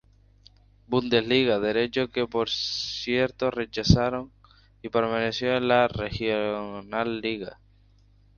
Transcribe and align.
Bundesliga, 0.87 1.59
derecho 1.59 2.09
que 2.09 2.25
por 2.25 2.49
cierto 2.49 3.51
rechazaron 3.51 4.31
y 4.81 4.89
permanecieron 4.89 5.57
en 5.61 5.67
la 5.67 5.87
Regionalliga. 5.87 7.59